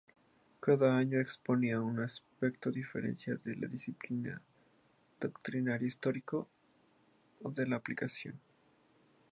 Cada 0.61 0.97
año 0.97 1.19
exponía 1.21 1.79
un 1.79 1.99
aspecto 1.99 2.71
diferente 2.71 3.35
de 3.37 3.53
la 3.55 3.67
disciplina: 3.67 4.41
doctrinario, 5.19 5.87
histórico 5.87 6.49
o 7.43 7.51
de 7.51 7.71
aplicación. 7.75 8.41